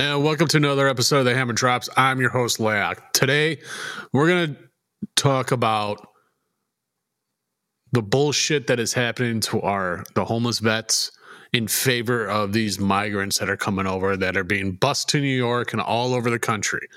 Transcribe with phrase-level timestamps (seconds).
[0.00, 1.90] And welcome to another episode of the Hammer Drops.
[1.94, 3.12] I'm your host, Laoch.
[3.12, 3.58] Today,
[4.14, 4.62] we're going to
[5.14, 6.08] talk about
[7.92, 11.12] the bullshit that is happening to our the homeless vets
[11.52, 15.26] in favor of these migrants that are coming over that are being bused to New
[15.26, 16.88] York and all over the country.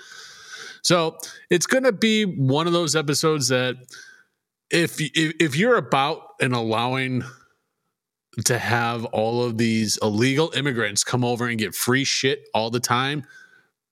[0.82, 1.18] So
[1.50, 3.76] it's going to be one of those episodes that
[4.70, 7.24] if if, if you're about and allowing
[8.46, 12.80] to have all of these illegal immigrants come over and get free shit all the
[12.80, 13.26] time,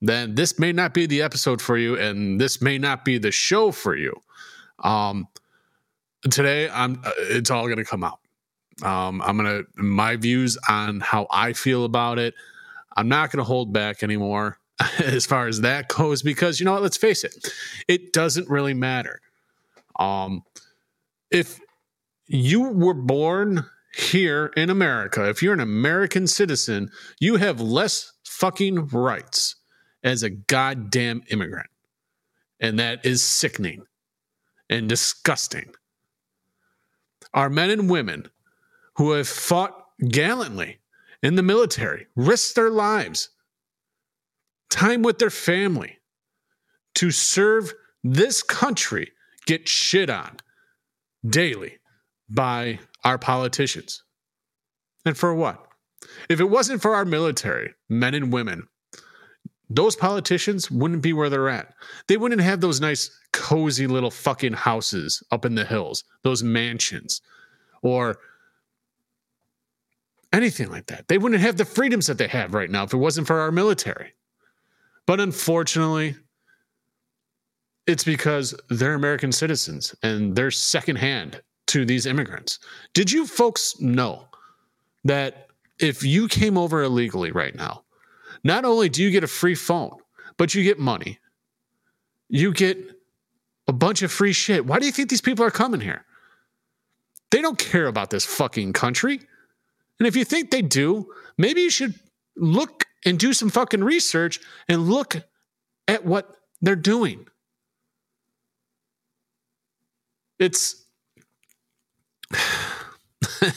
[0.02, 3.32] then this may not be the episode for you, and this may not be the
[3.32, 4.14] show for you.
[4.80, 5.28] Um,
[6.30, 8.20] today, I'm uh, it's all gonna come out.
[8.82, 12.34] Um, I'm gonna my views on how I feel about it.
[12.98, 14.58] I'm not gonna hold back anymore
[15.04, 16.82] as far as that goes because you know what?
[16.82, 17.54] Let's face it,
[17.88, 19.22] it doesn't really matter.
[20.00, 20.44] Um,
[21.30, 21.60] if
[22.26, 28.88] you were born here in America, if you're an American citizen, you have less fucking
[28.88, 29.56] rights
[30.04, 31.70] as a goddamn immigrant.
[32.60, 33.84] And that is sickening
[34.70, 35.74] and disgusting.
[37.34, 38.30] Our men and women
[38.96, 39.76] who have fought
[40.10, 40.80] gallantly
[41.24, 43.30] in the military, risked their lives,
[44.70, 46.00] time with their family
[46.96, 49.12] to serve this country,
[49.46, 50.38] get shit on
[51.28, 51.78] daily
[52.30, 54.04] by our politicians.
[55.06, 55.66] And for what?
[56.30, 58.68] If it wasn't for our military, men and women,
[59.70, 61.74] those politicians wouldn't be where they're at.
[62.08, 67.22] They wouldn't have those nice, cozy little fucking houses up in the hills, those mansions,
[67.82, 68.18] or
[70.34, 71.08] anything like that.
[71.08, 73.52] They wouldn't have the freedoms that they have right now if it wasn't for our
[73.52, 74.14] military.
[75.06, 76.16] But unfortunately,
[77.88, 82.60] it's because they're American citizens and they're secondhand to these immigrants.
[82.94, 84.28] Did you folks know
[85.06, 85.48] that
[85.80, 87.84] if you came over illegally right now,
[88.44, 89.98] not only do you get a free phone,
[90.38, 91.20] but you get money,
[92.30, 92.78] you get
[93.68, 94.66] a bunch of free shit.
[94.66, 96.04] Why do you think these people are coming here?
[97.30, 99.22] They don't care about this fucking country.
[100.00, 101.08] And if you think they do,
[101.38, 101.96] maybe you should
[102.36, 105.16] look and do some fucking research and look
[105.88, 107.28] at what they're doing.
[110.38, 110.81] It's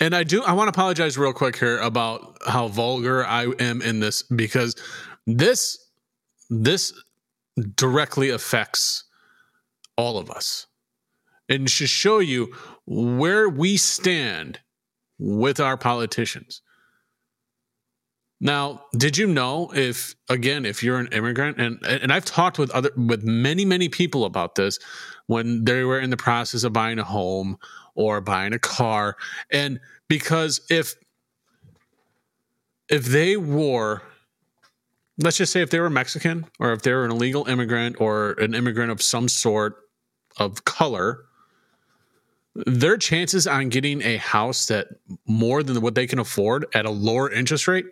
[0.00, 3.82] and I do I want to apologize real quick here about how vulgar I am
[3.82, 4.76] in this because
[5.26, 5.78] this
[6.50, 6.92] this
[7.76, 9.04] directly affects
[9.96, 10.66] all of us
[11.48, 12.54] and should show you
[12.86, 14.60] where we stand
[15.18, 16.62] with our politicians.
[18.40, 22.70] Now, did you know if again if you're an immigrant and and I've talked with
[22.72, 24.78] other with many many people about this
[25.26, 27.56] when they were in the process of buying a home
[27.94, 29.16] or buying a car.
[29.50, 30.94] And because if
[32.88, 34.02] if they wore
[35.18, 38.32] let's just say if they were Mexican or if they were an illegal immigrant or
[38.32, 39.76] an immigrant of some sort
[40.38, 41.24] of color,
[42.54, 44.88] their chances on getting a house that
[45.26, 47.86] more than what they can afford at a lower interest rate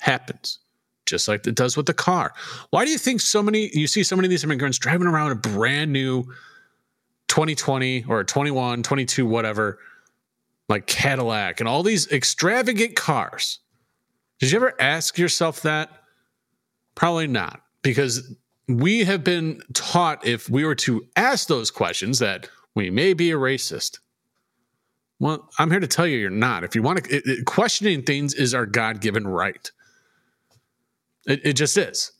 [0.00, 0.58] happens
[1.06, 2.32] just like it does with the car.
[2.70, 5.32] Why do you think so many you see so many of these immigrants driving around
[5.32, 6.24] a brand new
[7.28, 9.78] 2020 or 21, 22, whatever,
[10.68, 13.58] like Cadillac and all these extravagant cars.
[14.38, 15.90] Did you ever ask yourself that?
[16.94, 18.34] Probably not, because
[18.68, 23.30] we have been taught if we were to ask those questions that we may be
[23.30, 23.98] a racist.
[25.18, 26.64] Well, I'm here to tell you you're not.
[26.64, 29.70] If you want to, it, it, questioning things is our God given right.
[31.26, 32.12] It, it just is.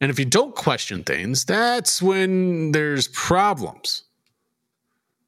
[0.00, 4.04] And if you don't question things, that's when there's problems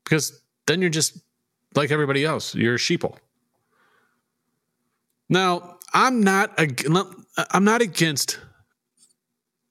[0.07, 1.19] because then you're just
[1.75, 2.55] like everybody else.
[2.55, 3.17] You're a sheeple.
[5.29, 6.59] Now, I'm not
[7.51, 8.39] I'm not against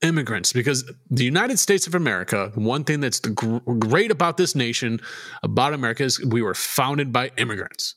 [0.01, 4.99] immigrants because the United States of America, one thing that's great about this nation,
[5.41, 7.95] about America, is we were founded by immigrants.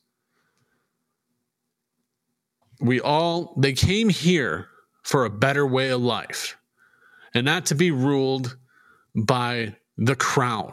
[2.81, 4.69] We all, they came here
[5.02, 6.56] for a better way of life
[7.34, 8.56] and not to be ruled
[9.14, 10.73] by the crown.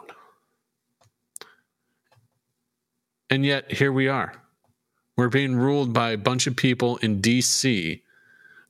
[3.30, 4.34] And yet, here we are.
[5.16, 8.02] We're being ruled by a bunch of people in DC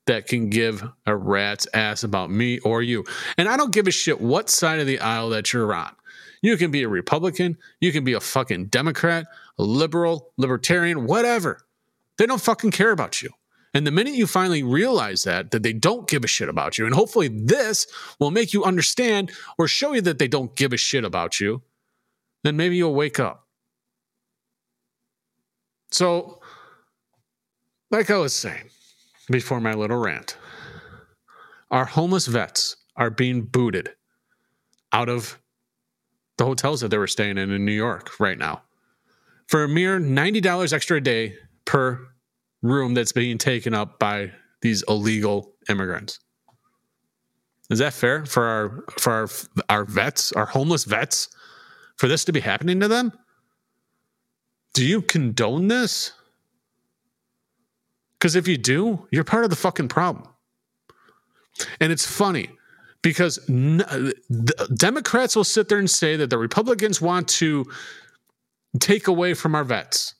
[0.07, 3.05] that can give a rat's ass about me or you.
[3.37, 5.95] And I don't give a shit what side of the aisle that you're on.
[6.43, 9.27] You can be a Republican, you can be a fucking Democrat,
[9.59, 11.61] a liberal, libertarian, whatever.
[12.19, 13.31] They don't fucking care about you.
[13.75, 16.87] And the minute you finally realize that, that they don't give a shit about you,
[16.87, 17.87] and hopefully this
[18.19, 21.63] will make you understand or show you that they don't give a shit about you,
[22.43, 23.46] then maybe you'll wake up.
[25.91, 26.41] So,
[27.91, 28.71] like I was saying
[29.31, 30.37] before my little rant,
[31.71, 33.91] our homeless vets are being booted
[34.93, 35.39] out of
[36.39, 38.63] the hotels that they were staying in in New York right now
[39.47, 41.35] for a mere $90 extra a day
[41.65, 42.07] per
[42.63, 44.33] room that's being taken up by
[44.63, 46.19] these illegal immigrants.
[47.71, 49.29] Is that fair for our for our
[49.69, 51.29] our vets, our homeless vets,
[51.97, 53.13] for this to be happening to them?
[54.77, 56.13] Do you condone this?
[58.19, 60.29] Because if you do, you're part of the fucking problem.
[61.81, 62.51] And it's funny
[63.01, 63.83] because n-
[64.75, 67.65] Democrats will sit there and say that the Republicans want to
[68.79, 70.15] take away from our vets.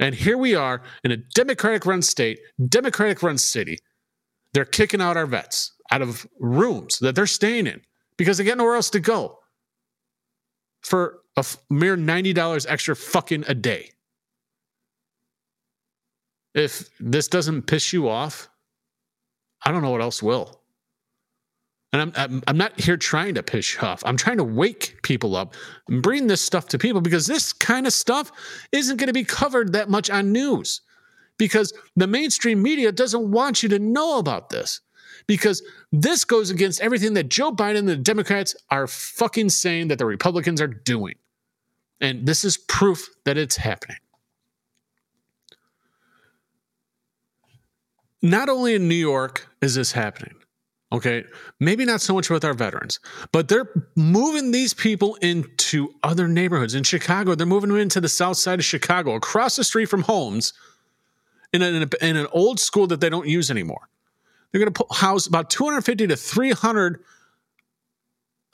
[0.00, 3.78] And here we are in a Democratic run state, Democratic run city.
[4.54, 7.80] They're kicking out our vets out of rooms that they're staying in
[8.16, 9.38] because they get nowhere else to go
[10.82, 13.90] for a f- mere $90 extra fucking a day.
[16.54, 18.48] If this doesn't piss you off,
[19.64, 20.60] I don't know what else will.
[21.92, 24.02] And I'm, I'm, I'm not here trying to piss you off.
[24.06, 25.54] I'm trying to wake people up
[25.88, 28.30] and bring this stuff to people because this kind of stuff
[28.70, 30.82] isn't going to be covered that much on news
[31.36, 34.80] because the mainstream media doesn't want you to know about this
[35.26, 39.98] because this goes against everything that Joe Biden and the Democrats are fucking saying that
[39.98, 41.14] the Republicans are doing.
[42.00, 43.98] And this is proof that it's happening.
[48.22, 50.34] Not only in New York is this happening,
[50.92, 51.24] Okay.
[51.60, 52.98] Maybe not so much with our veterans,
[53.32, 56.74] but they're moving these people into other neighborhoods.
[56.74, 60.02] In Chicago, they're moving them into the south side of Chicago, across the street from
[60.02, 60.52] homes,
[61.52, 63.88] in, in an old school that they don't use anymore.
[64.50, 67.04] They're going to house about 250 to 300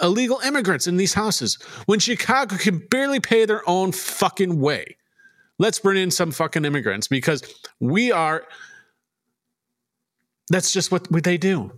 [0.02, 4.96] illegal immigrants in these houses when Chicago can barely pay their own fucking way.
[5.58, 7.42] Let's bring in some fucking immigrants because
[7.80, 8.44] we are.
[10.48, 11.72] That's just what they do.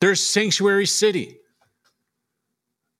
[0.00, 1.38] They're a sanctuary city.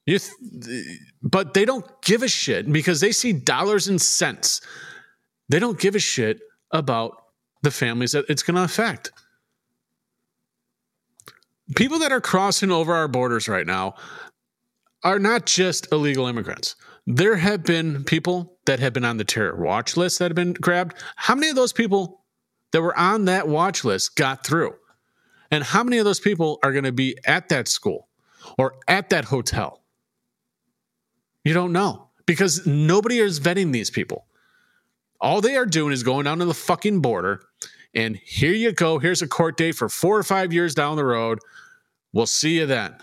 [0.07, 4.61] Th- but they don't give a shit because they see dollars and cents.
[5.49, 6.41] They don't give a shit
[6.73, 7.17] about
[7.63, 9.13] the families that it's going to affect.
[11.77, 13.95] People that are crossing over our borders right now
[15.05, 16.75] are not just illegal immigrants.
[17.07, 20.53] There have been people that have been on the terror watch list that have been
[20.53, 20.95] grabbed.
[21.17, 22.25] How many of those people
[22.73, 24.75] that were on that watch list got through?
[25.53, 28.09] And how many of those people are going to be at that school
[28.59, 29.83] or at that hotel?
[31.45, 34.27] You don't know because nobody is vetting these people.
[35.21, 37.43] All they are doing is going down to the fucking border
[37.95, 38.99] and here you go.
[38.99, 41.39] Here's a court date for four or five years down the road.
[42.13, 42.97] We'll see you then.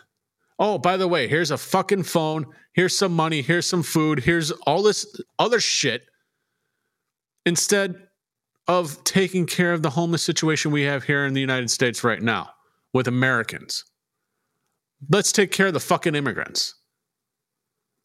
[0.57, 2.47] Oh, by the way, here's a fucking phone.
[2.73, 3.41] Here's some money.
[3.41, 4.19] Here's some food.
[4.19, 6.05] Here's all this other shit.
[7.45, 8.08] Instead,
[8.69, 12.21] of taking care of the homeless situation we have here in the United States right
[12.21, 12.51] now
[12.93, 13.83] with Americans.
[15.09, 16.75] Let's take care of the fucking immigrants.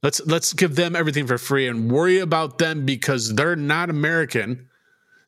[0.02, 4.66] Let's let's give them everything for free and worry about them because they're not American.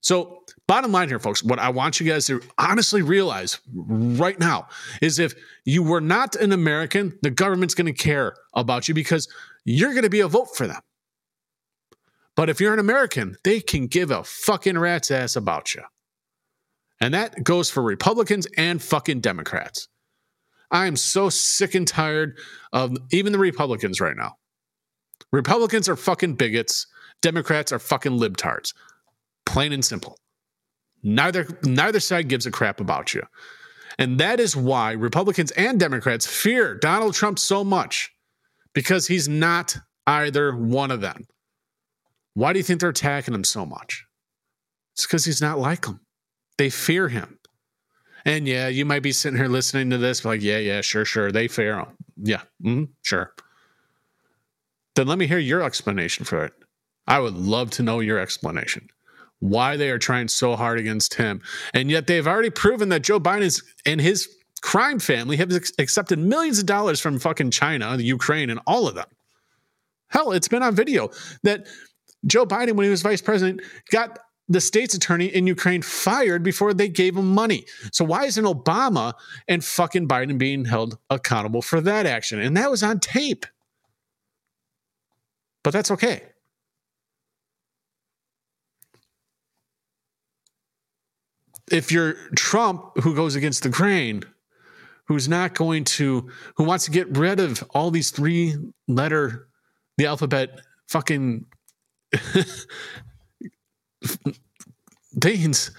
[0.01, 4.69] So, bottom line here folks, what I want you guys to honestly realize right now
[5.03, 5.35] is if
[5.67, 9.29] you were not an American, the government's going to care about you because
[9.67, 10.81] you're going to be a vote for them.
[12.37, 15.83] But if you're an American, they can give a fucking rat's ass about you.
[17.01, 19.89] And that goes for Republicans and fucking Democrats.
[20.71, 22.39] I am so sick and tired
[22.73, 24.37] of even the Republicans right now.
[25.33, 26.87] Republicans are fucking bigots.
[27.23, 28.73] Democrats are fucking libtards.
[29.45, 30.19] Plain and simple.
[31.03, 33.23] Neither neither side gives a crap about you.
[33.99, 38.11] And that is why Republicans and Democrats fear Donald Trump so much
[38.75, 39.77] because he's not
[40.07, 41.27] either one of them.
[42.37, 44.05] Why do you think they're attacking him so much?
[44.93, 46.01] It's because he's not like them.
[46.59, 47.39] They fear him.
[48.27, 51.33] And yeah, you might be sitting here listening to this, like, yeah, yeah, sure, sure.
[51.33, 51.87] They fear him.
[52.19, 53.33] Yeah, mm, sure.
[54.97, 56.53] Then let me hear your explanation for it.
[57.07, 58.89] I would love to know your explanation.
[59.39, 61.41] Why they are trying so hard against him.
[61.73, 64.29] And yet they've already proven that Joe Biden and his
[64.61, 68.95] crime family have accepted millions of dollars from fucking China, the Ukraine, and all of
[68.95, 69.09] them.
[70.09, 71.09] Hell, it's been on video
[71.45, 71.67] that
[72.27, 74.19] Joe Biden, when he was vice president, got
[74.49, 77.65] the state's attorney in Ukraine fired before they gave him money.
[77.93, 79.15] So why isn't Obama
[79.49, 82.41] and fucking Biden being held accountable for that action?
[82.41, 83.47] And that was on tape.
[85.65, 86.23] But that's okay.
[91.69, 94.23] If you're Trump who goes against the grain,
[95.09, 98.55] who's not going to who wants to get rid of all these three
[98.87, 99.49] letter
[99.97, 101.47] the alphabet fucking
[105.21, 105.71] things.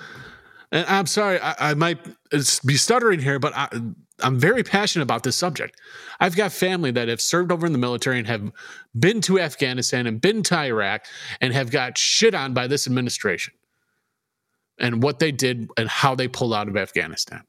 [0.71, 1.99] And I'm sorry, I, I might
[2.65, 3.69] be stuttering here, but I,
[4.21, 5.79] I'm very passionate about this subject.
[6.19, 8.51] I've got family that have served over in the military and have
[8.97, 11.05] been to Afghanistan and been to Iraq
[11.39, 13.53] and have got shit on by this administration
[14.79, 17.43] and what they did and how they pulled out of Afghanistan.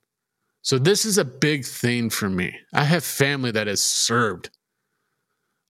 [0.62, 2.54] So this is a big thing for me.
[2.74, 4.50] I have family that has served.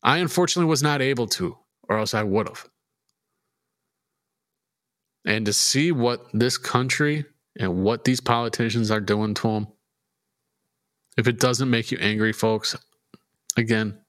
[0.02, 1.56] I unfortunately was not able to,
[1.88, 2.68] or else I would have.
[5.28, 7.26] And to see what this country
[7.60, 9.66] and what these politicians are doing to them,
[11.18, 12.74] if it doesn't make you angry, folks,
[13.54, 14.00] again,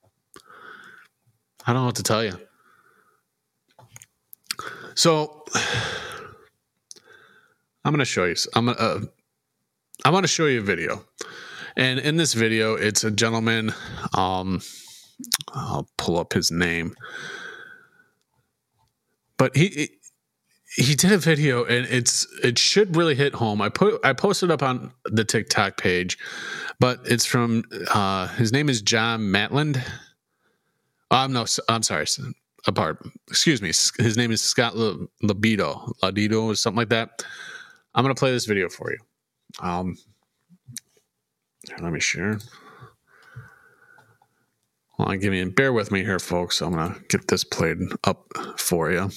[1.68, 2.40] I don't know what to tell you.
[4.96, 5.44] So
[7.84, 8.36] I'm going to show you.
[8.56, 8.78] I'm going.
[8.78, 9.00] Uh,
[10.06, 11.04] I want to show you a video.
[11.76, 13.74] And in this video, it's a gentleman.
[14.14, 14.62] Um,
[15.52, 16.96] I'll pull up his name.
[19.38, 19.99] But he
[20.80, 23.62] he did a video and it's it should really hit home.
[23.62, 26.18] I put I posted up on the TikTok page,
[26.80, 29.84] but it's from uh his name is John Matland.
[31.12, 32.06] Um no, I'm sorry.
[32.68, 33.70] Apart, excuse me.
[34.04, 37.24] His name is Scott Libido, Ladido, or something like that.
[37.94, 38.98] I'm gonna play this video for you.
[39.62, 39.98] Um,
[41.82, 42.40] let me share.
[44.98, 46.62] Well, give me bear with me here, folks.
[46.62, 48.26] I'm gonna get this played up
[48.58, 49.10] for you.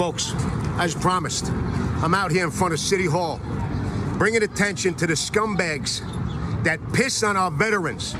[0.00, 0.32] Folks,
[0.78, 1.50] as promised,
[2.02, 3.38] I'm out here in front of City Hall,
[4.16, 6.00] bringing attention to the scumbags
[6.64, 8.16] that piss on our veterans.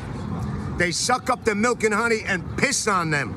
[0.77, 3.33] They suck up the milk and honey and piss on them.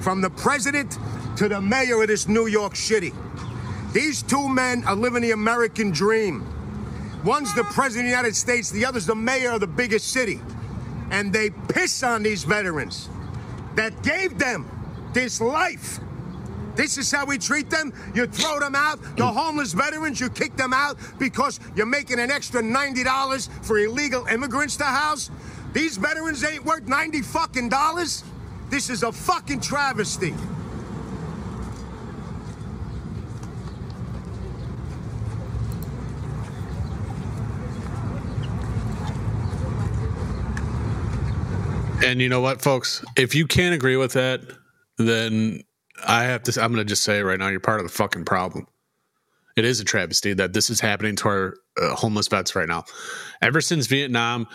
[0.00, 0.98] From the president
[1.36, 3.12] to the mayor of this New York City.
[3.92, 6.44] These two men are living the American dream.
[7.24, 10.40] One's the president of the United States, the other's the mayor of the biggest city.
[11.12, 13.08] And they piss on these veterans
[13.76, 14.68] that gave them
[15.14, 16.00] this life.
[16.78, 17.92] This is how we treat them.
[18.14, 19.02] You throw them out.
[19.02, 19.34] The mm.
[19.34, 24.76] homeless veterans, you kick them out because you're making an extra $90 for illegal immigrants
[24.76, 25.28] to house.
[25.72, 28.22] These veterans ain't worth 90 fucking dollars.
[28.70, 30.32] This is a fucking travesty.
[42.04, 43.04] And you know what, folks?
[43.16, 44.42] If you can't agree with that,
[44.96, 45.64] then
[46.06, 46.62] I have to.
[46.62, 48.66] I'm going to just say right now, you're part of the fucking problem.
[49.56, 52.84] It is a travesty that this is happening to our uh, homeless vets right now.
[53.42, 54.46] Ever since Vietnam,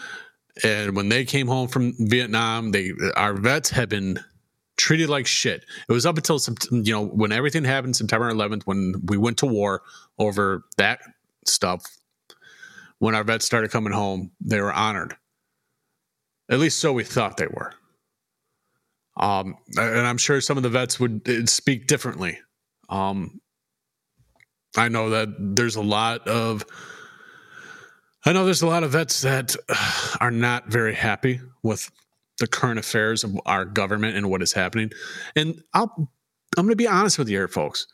[0.64, 4.20] and when they came home from Vietnam, they our vets have been
[4.78, 5.66] treated like shit.
[5.88, 6.40] It was up until
[6.72, 9.82] you know, when everything happened, September 11th, when we went to war
[10.18, 11.00] over that
[11.46, 11.86] stuff.
[13.00, 15.18] When our vets started coming home, they were honored.
[16.50, 17.74] At least so we thought they were.
[19.18, 22.40] Um, and I'm sure some of the vets would uh, speak differently.
[22.90, 23.40] Um,
[24.76, 26.66] I know that there's a lot of,
[28.26, 29.56] I know there's a lot of vets that
[30.20, 31.92] are not very happy with
[32.40, 34.92] the current affairs of our government and what is happening.
[35.36, 35.94] And I'll,
[36.58, 37.88] I'm going to be honest with you here, folks.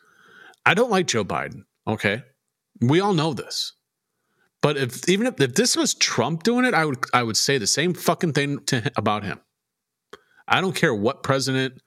[0.64, 1.64] I don't like Joe Biden.
[1.86, 2.22] Okay,
[2.80, 3.72] we all know this.
[4.62, 7.58] But if even if, if this was Trump doing it, I would I would say
[7.58, 9.40] the same fucking thing to, about him.
[10.50, 11.80] I don't care what president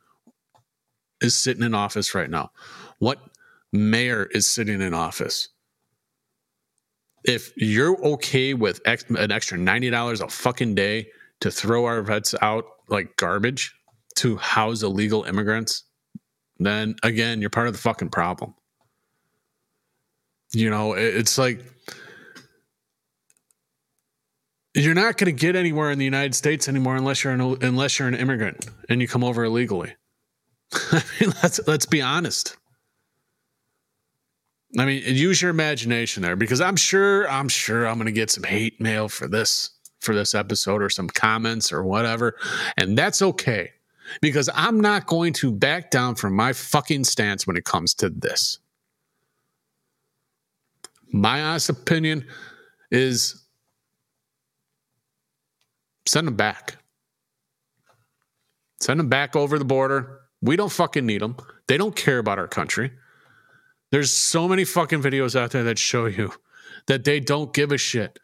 [1.21, 2.51] is sitting in office right now,
[2.99, 3.19] what
[3.71, 5.49] mayor is sitting in office.
[7.25, 11.07] If you're okay with ex- an extra $90 a fucking day
[11.41, 13.75] to throw our vets out like garbage
[14.15, 15.83] to house illegal immigrants,
[16.59, 18.53] then again, you're part of the fucking problem.
[20.53, 21.63] You know, it's like
[24.73, 27.99] you're not going to get anywhere in the United States anymore unless you're an unless
[27.99, 29.93] you're an immigrant and you come over illegally.
[30.73, 32.57] I mean, let's let's be honest.
[34.77, 38.31] I mean, use your imagination there because I'm sure I'm sure I'm going to get
[38.31, 42.35] some hate mail for this for this episode or some comments or whatever,
[42.77, 43.71] and that's okay
[44.21, 48.09] because I'm not going to back down from my fucking stance when it comes to
[48.09, 48.57] this.
[51.11, 52.25] My honest opinion
[52.89, 53.42] is
[56.05, 56.77] Send them back.
[58.81, 60.19] Send them back over the border.
[60.41, 61.37] We don't fucking need them.
[61.67, 62.91] They don't care about our country.
[63.91, 66.33] There's so many fucking videos out there that show you
[66.87, 68.19] that they don't give a shit.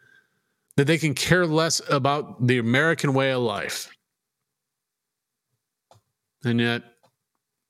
[0.76, 3.90] that they can care less about the American way of life.
[6.44, 6.82] And yet,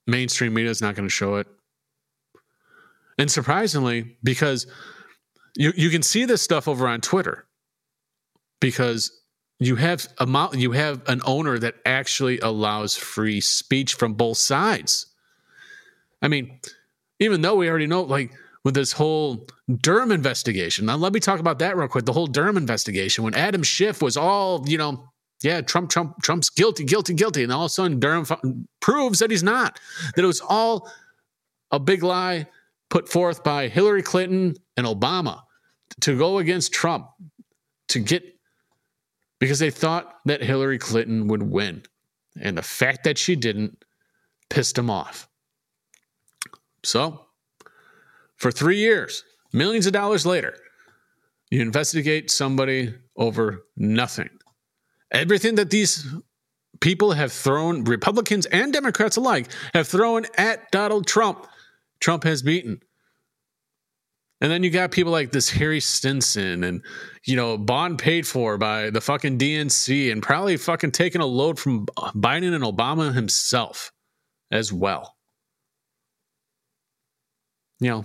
[0.06, 1.48] mainstream media is not going to show it.
[3.18, 4.66] And surprisingly, because
[5.56, 7.46] you, you can see this stuff over on Twitter,
[8.60, 9.19] because
[9.60, 15.06] you have a you have an owner that actually allows free speech from both sides.
[16.22, 16.58] I mean,
[17.20, 18.32] even though we already know, like
[18.64, 19.46] with this whole
[19.80, 20.86] Durham investigation.
[20.86, 22.04] Now, let me talk about that real quick.
[22.04, 25.10] The whole Durham investigation, when Adam Schiff was all, you know,
[25.42, 29.30] yeah, Trump, Trump, Trump's guilty, guilty, guilty, and all of a sudden Durham proves that
[29.30, 29.78] he's not.
[30.14, 30.90] That it was all
[31.70, 32.46] a big lie
[32.90, 35.42] put forth by Hillary Clinton and Obama
[36.00, 37.08] to go against Trump
[37.88, 38.29] to get
[39.40, 41.82] because they thought that Hillary Clinton would win,
[42.40, 43.84] and the fact that she didn't
[44.48, 45.28] pissed them off.
[46.84, 47.26] So,
[48.36, 50.56] for three years, millions of dollars later,
[51.50, 54.30] you investigate somebody over nothing.
[55.10, 56.06] Everything that these
[56.80, 61.46] people have thrown, Republicans and Democrats alike, have thrown at Donald Trump,
[62.00, 62.80] Trump has beaten.
[64.40, 66.82] And then you got people like this Harry Stinson and,
[67.24, 71.58] you know, bond paid for by the fucking DNC and probably fucking taking a load
[71.58, 73.92] from Biden and Obama himself
[74.50, 75.16] as well
[77.80, 78.04] you know,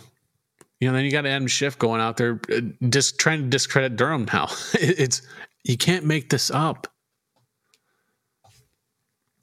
[0.79, 2.39] you know, then you got Adam Schiff going out there
[2.89, 4.47] just uh, trying to discredit Durham now.
[4.73, 5.21] It's
[5.63, 6.87] you can't make this up.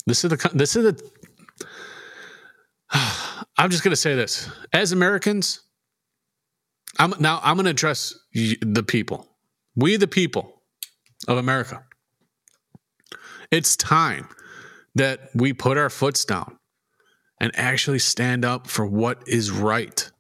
[0.07, 1.11] This is the this is the
[3.59, 4.49] I'm just going to say this.
[4.73, 5.61] As Americans,
[6.99, 9.29] I'm now I'm going to address the people.
[9.75, 10.63] We the people
[11.29, 11.85] of America.
[13.51, 14.29] It's time
[14.95, 16.59] that we put our foots down
[17.41, 20.11] and actually stand up for what is right.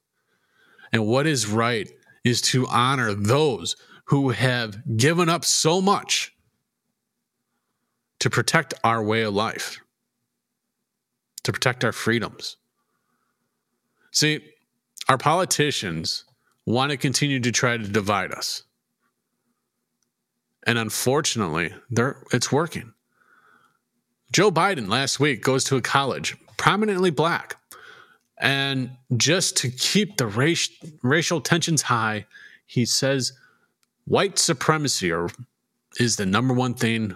[0.92, 1.90] And what is right
[2.24, 6.32] is to honor those who have given up so much
[8.20, 9.80] to protect our way of life,
[11.44, 12.56] to protect our freedoms.
[14.12, 14.40] See,
[15.08, 16.24] our politicians
[16.66, 18.62] want to continue to try to divide us.
[20.66, 21.74] And unfortunately,
[22.32, 22.92] it's working.
[24.30, 27.56] Joe Biden last week goes to a college prominently black
[28.42, 30.68] and just to keep the race,
[31.02, 32.26] racial tensions high,
[32.66, 33.32] he says
[34.04, 35.28] white supremacy or
[36.00, 37.14] is the number one thing,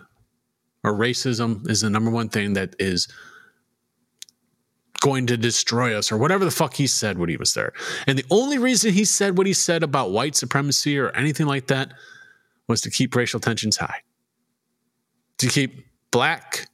[0.85, 3.09] or racism is the number one thing that is
[5.01, 7.73] going to destroy us, or whatever the fuck he said when he was there.
[8.07, 11.67] And the only reason he said what he said about white supremacy or anything like
[11.69, 11.93] that
[12.69, 14.03] was to keep racial tensions high,
[15.39, 16.69] to keep black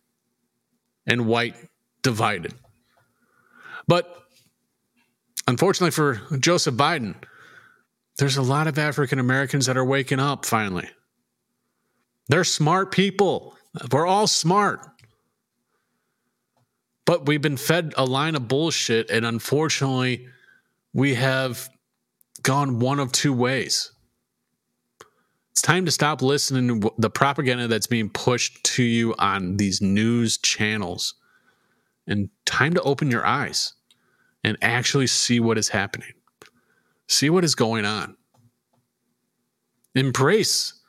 [1.06, 1.56] and white
[2.02, 2.54] divided.
[3.86, 4.16] But
[5.46, 7.14] unfortunately for Joseph Biden,
[8.18, 10.88] there's a lot of African Americans that are waking up finally.
[12.28, 13.56] They're smart people.
[13.90, 14.86] We're all smart.
[17.04, 20.28] But we've been fed a line of bullshit, and unfortunately,
[20.92, 21.68] we have
[22.42, 23.92] gone one of two ways.
[25.50, 29.82] It's time to stop listening to the propaganda that's being pushed to you on these
[29.82, 31.14] news channels
[32.06, 33.74] and time to open your eyes
[34.42, 36.12] and actually see what is happening.
[37.08, 38.16] See what is going on.
[39.94, 40.80] Embrace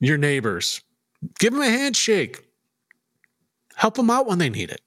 [0.00, 0.80] your neighbors.
[1.38, 2.44] Give them a handshake.
[3.74, 4.80] Help them out when they need it.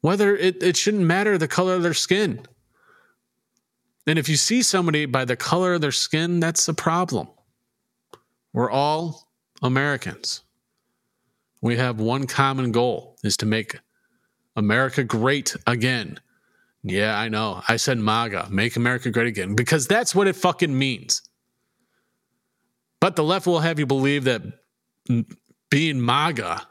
[0.00, 2.46] Whether it, it shouldn't matter the color of their skin.
[4.06, 7.28] And if you see somebody by the color of their skin, that's a problem.
[8.52, 9.28] We're all
[9.62, 10.42] Americans.
[11.62, 13.78] We have one common goal is to make
[14.56, 16.18] America great again.
[16.82, 17.62] Yeah, I know.
[17.68, 21.22] I said MAGA, make America great again, because that's what it fucking means.
[23.00, 24.42] But the left will have you believe that
[25.70, 26.66] being MAGA,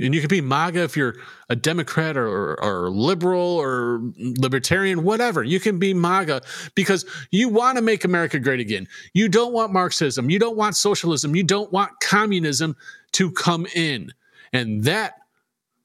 [0.00, 1.16] and you can be MAGA if you're
[1.48, 5.42] a Democrat or, or liberal or libertarian, whatever.
[5.42, 6.42] You can be MAGA
[6.74, 8.88] because you want to make America great again.
[9.14, 10.30] You don't want Marxism.
[10.30, 11.36] You don't want socialism.
[11.36, 12.76] You don't want communism
[13.12, 14.12] to come in.
[14.52, 15.14] And that,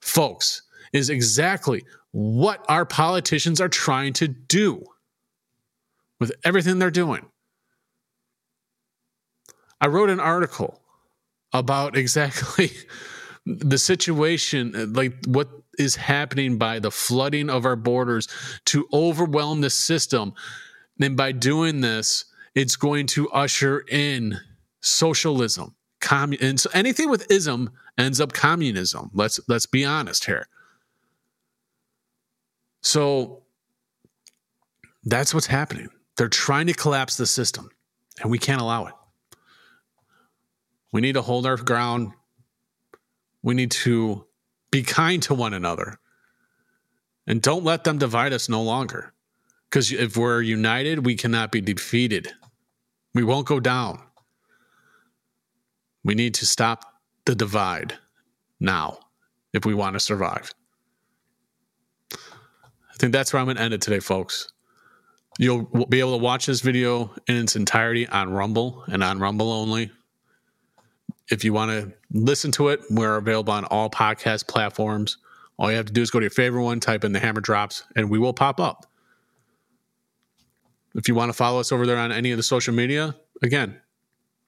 [0.02, 0.62] folks,
[0.94, 4.84] is exactly what our politicians are trying to do
[6.20, 7.26] with everything they're doing.
[9.82, 10.82] I wrote an article
[11.54, 12.72] about exactly
[13.46, 18.28] the situation, uh, like what is happening by the flooding of our borders
[18.66, 20.34] to overwhelm the system.
[21.00, 24.40] And by doing this, it's going to usher in
[24.82, 25.76] socialism.
[26.00, 29.10] Commun- and so anything with ism ends up communism.
[29.14, 30.48] Let's let's be honest here.
[32.82, 33.44] So
[35.04, 35.90] that's what's happening.
[36.18, 37.70] They're trying to collapse the system,
[38.22, 38.94] and we can't allow it.
[40.92, 42.14] We need to hold our ground.
[43.46, 44.26] We need to
[44.72, 46.00] be kind to one another.
[47.28, 49.14] And don't let them divide us no longer.
[49.70, 52.34] Because if we're united, we cannot be defeated.
[53.14, 54.02] We won't go down.
[56.04, 56.86] We need to stop
[57.26, 57.94] the divide
[58.60, 58.98] now
[59.54, 60.52] if we want to survive.
[62.12, 64.52] I think that's where I'm going to end it today, folks.
[65.38, 69.52] You'll be able to watch this video in its entirety on Rumble and on Rumble
[69.52, 69.92] only.
[71.30, 75.18] If you want to listen to it, we're available on all podcast platforms.
[75.58, 77.42] All you have to do is go to your favorite one, type in the hammer
[77.42, 78.86] drops, and we will pop up.
[80.94, 83.80] If you want to follow us over there on any of the social media, again,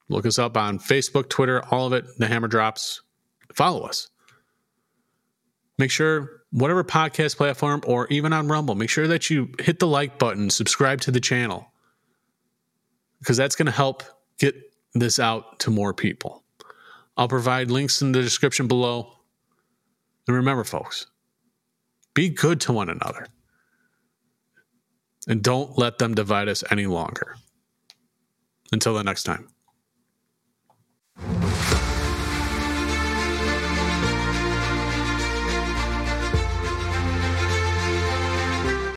[0.07, 3.01] look us up on Facebook, Twitter, all of it, the hammer drops.
[3.53, 4.09] Follow us.
[5.77, 9.87] Make sure, whatever podcast platform or even on Rumble, make sure that you hit the
[9.87, 11.71] like button, subscribe to the channel,
[13.19, 14.03] because that's going to help
[14.39, 14.55] get
[14.93, 16.43] this out to more people.
[17.17, 19.13] I'll provide links in the description below.
[20.27, 21.07] And remember, folks,
[22.13, 23.27] be good to one another.
[25.27, 27.35] And don't let them divide us any longer.
[28.71, 29.49] Until the next time.